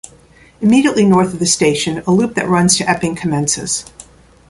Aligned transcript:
Immediately 0.61 1.05
north 1.05 1.31
of 1.31 1.37
the 1.37 1.45
station, 1.45 2.01
a 2.07 2.11
loop 2.11 2.33
that 2.33 2.47
runs 2.49 2.75
to 2.77 2.89
Epping 2.89 3.13
commences. 3.13 3.85